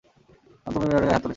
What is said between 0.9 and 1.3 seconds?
গায়ে হাত তুলেছো।